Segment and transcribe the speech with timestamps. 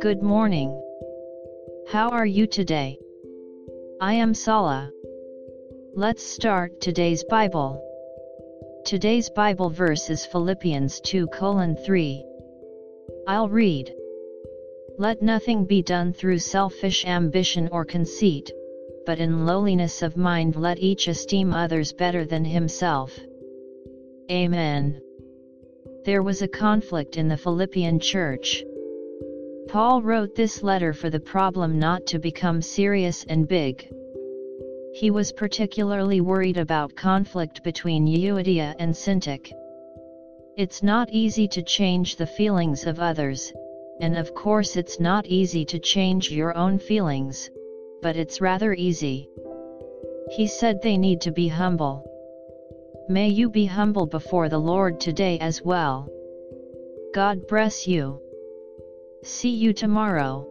[0.00, 0.70] Good morning.
[1.88, 2.98] How are you today?
[4.00, 4.90] I am Sala.
[5.94, 7.84] Let's start today's Bible.
[8.86, 11.28] Today's Bible verse is Philippians 2
[11.84, 12.24] 3.
[13.28, 13.94] I'll read.
[14.96, 18.50] Let nothing be done through selfish ambition or conceit,
[19.04, 23.12] but in lowliness of mind let each esteem others better than himself.
[24.30, 25.02] Amen.
[26.04, 28.62] There was a conflict in the Philippian church.
[29.68, 33.88] Paul wrote this letter for the problem not to become serious and big.
[34.92, 39.50] He was particularly worried about conflict between Euodia and Syntyche.
[40.58, 43.50] It's not easy to change the feelings of others,
[44.00, 47.48] and of course it's not easy to change your own feelings,
[48.02, 49.30] but it's rather easy.
[50.32, 52.04] He said they need to be humble.
[53.08, 56.08] May you be humble before the Lord today as well.
[57.14, 58.20] God bless you.
[59.22, 60.48] See you tomorrow.